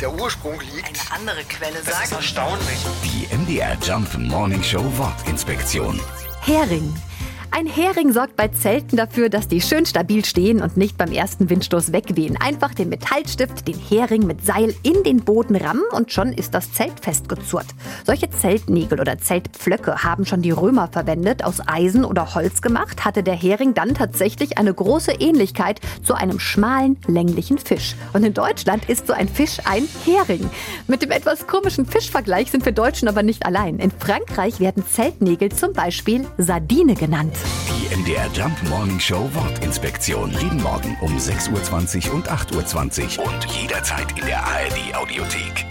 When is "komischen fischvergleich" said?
31.46-32.50